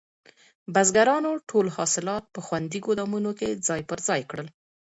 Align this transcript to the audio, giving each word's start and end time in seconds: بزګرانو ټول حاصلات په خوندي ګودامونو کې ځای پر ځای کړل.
بزګرانو 0.73 1.31
ټول 1.49 1.65
حاصلات 1.77 2.23
په 2.33 2.39
خوندي 2.45 2.79
ګودامونو 2.85 3.31
کې 3.39 3.49
ځای 3.67 3.81
پر 3.89 3.99
ځای 4.07 4.21
کړل. 4.29 4.47